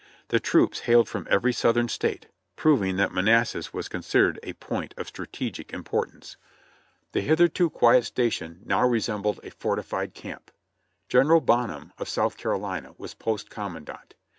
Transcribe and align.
The 0.29 0.39
troops 0.39 0.79
hailed 0.79 1.07
from 1.07 1.27
every 1.29 1.53
Southern 1.53 1.87
State, 1.87 2.25
proving 2.55 2.95
that 2.97 3.13
Man 3.13 3.25
assas 3.25 3.71
was 3.71 3.87
considered 3.87 4.39
a 4.41 4.53
point 4.53 4.93
of 4.93 4.97
great 5.05 5.07
strategic 5.09 5.71
importance; 5.71 6.37
the 7.11 7.19
BREAKING 7.21 7.29
IN 7.29 7.35
THE 7.35 7.35
VOLUNTEERS 7.35 7.57
45 7.59 7.59
hitherto 7.59 7.79
quiet 7.79 8.05
station 8.05 8.59
now 8.65 8.87
resembled 8.87 9.39
a 9.43 9.51
fortified 9.51 10.15
camp. 10.15 10.49
General 11.07 11.39
Bonham, 11.41 11.93
of 11.99 12.09
South 12.09 12.35
Carolina, 12.37 12.95
was 12.97 13.13
post 13.13 13.51
commandant. 13.51 14.15